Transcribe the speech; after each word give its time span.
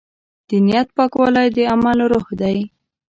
د 0.49 0.51
نیت 0.65 0.87
پاکوالی 0.97 1.47
د 1.55 1.57
عمل 1.73 1.97
روح 2.11 2.27
دی. 2.41 2.57